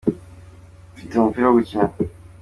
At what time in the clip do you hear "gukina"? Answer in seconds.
1.57-1.89